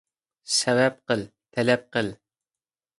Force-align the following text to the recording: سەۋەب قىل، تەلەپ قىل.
سەۋەب 0.53 0.97
قىل، 1.11 1.23
تەلەپ 1.59 1.87
قىل. 1.95 2.15